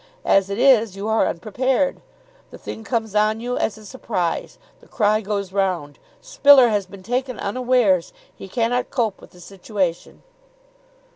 [0.25, 2.01] As it is, you are unprepared.
[2.49, 4.57] The thing comes on you as a surprise.
[4.79, 8.11] The cry goes round: 'Spiller has been taken unawares.
[8.35, 10.23] He cannot cope with the situation.